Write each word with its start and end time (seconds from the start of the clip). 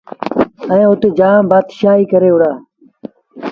اَت 0.73 1.01
جآم 1.17 1.43
بآتشآهيٚ 1.49 2.09
ڪري 2.11 2.29
وُهڙآ۔ 2.33 2.51